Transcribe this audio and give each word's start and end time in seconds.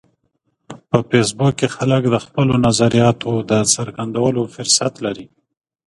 په 0.89 0.97
فېسبوک 1.09 1.53
کې 1.59 1.67
خلک 1.75 2.03
د 2.09 2.15
خپلو 2.25 2.53
نظریاتو 2.67 3.31
د 3.49 3.51
څرګندولو 3.73 4.41
فرصت 4.55 4.93
لري 5.05 5.25